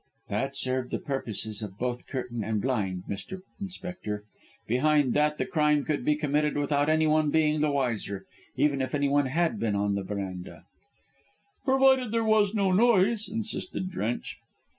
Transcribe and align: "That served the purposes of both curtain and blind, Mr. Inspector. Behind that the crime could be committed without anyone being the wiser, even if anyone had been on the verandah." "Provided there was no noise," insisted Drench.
"That 0.29 0.55
served 0.55 0.89
the 0.89 0.97
purposes 0.97 1.61
of 1.61 1.77
both 1.77 2.07
curtain 2.07 2.43
and 2.43 2.59
blind, 2.59 3.03
Mr. 3.07 3.41
Inspector. 3.59 4.23
Behind 4.67 5.13
that 5.13 5.37
the 5.37 5.45
crime 5.45 5.85
could 5.85 6.03
be 6.03 6.15
committed 6.15 6.57
without 6.57 6.89
anyone 6.89 7.29
being 7.29 7.61
the 7.61 7.69
wiser, 7.69 8.25
even 8.55 8.81
if 8.81 8.95
anyone 8.95 9.27
had 9.27 9.59
been 9.59 9.75
on 9.75 9.93
the 9.93 10.01
verandah." 10.03 10.65
"Provided 11.65 12.09
there 12.09 12.23
was 12.23 12.55
no 12.55 12.71
noise," 12.71 13.29
insisted 13.29 13.91
Drench. 13.91 14.39